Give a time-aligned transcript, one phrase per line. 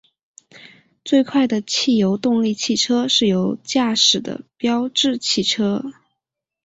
[1.05, 5.91] 最快的汽油动力汽车是由驾驶的标致汽车。